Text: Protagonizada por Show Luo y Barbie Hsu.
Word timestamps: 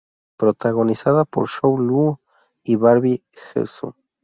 Protagonizada 0.35 1.25
por 1.25 1.47
Show 1.47 1.77
Luo 1.77 2.21
y 2.63 2.75
Barbie 2.75 3.23
Hsu. 3.53 3.93